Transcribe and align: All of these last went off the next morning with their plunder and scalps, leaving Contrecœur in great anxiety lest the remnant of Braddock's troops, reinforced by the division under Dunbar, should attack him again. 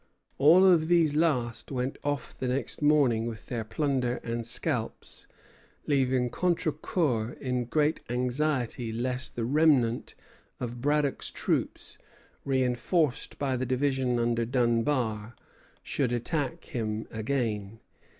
All 0.39 0.65
of 0.65 0.87
these 0.87 1.15
last 1.15 1.71
went 1.71 1.99
off 2.03 2.35
the 2.35 2.47
next 2.47 2.81
morning 2.81 3.27
with 3.27 3.45
their 3.45 3.63
plunder 3.63 4.19
and 4.23 4.47
scalps, 4.47 5.27
leaving 5.85 6.31
Contrecœur 6.31 7.37
in 7.39 7.65
great 7.65 8.01
anxiety 8.09 8.91
lest 8.91 9.35
the 9.35 9.45
remnant 9.45 10.15
of 10.59 10.81
Braddock's 10.81 11.29
troops, 11.29 11.99
reinforced 12.43 13.37
by 13.37 13.55
the 13.55 13.65
division 13.67 14.17
under 14.17 14.43
Dunbar, 14.43 15.35
should 15.83 16.11
attack 16.11 16.63
him 16.63 17.05
again. 17.11 17.79